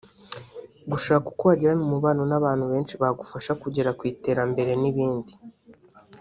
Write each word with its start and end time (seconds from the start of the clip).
gushaka 0.91 1.25
uko 1.31 1.43
wagirana 1.49 1.81
umubano 1.87 2.21
n’abantu 2.29 2.63
benshi 2.71 2.93
bagufasha 3.01 3.51
kugera 3.61 3.89
ku 3.97 4.03
iterambere 4.11 4.71
n’ibindi 4.81 5.33